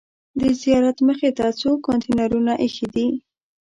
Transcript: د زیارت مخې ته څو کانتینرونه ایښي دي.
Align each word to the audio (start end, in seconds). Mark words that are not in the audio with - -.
د 0.39 0.41
زیارت 0.61 0.97
مخې 1.07 1.29
ته 1.37 1.45
څو 1.59 1.71
کانتینرونه 1.85 2.53
ایښي 2.63 2.87
دي. 2.95 3.07